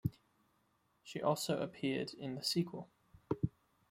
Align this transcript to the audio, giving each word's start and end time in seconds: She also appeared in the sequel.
She 1.03 1.21
also 1.21 1.59
appeared 1.61 2.15
in 2.15 2.33
the 2.33 2.41
sequel. 2.41 2.89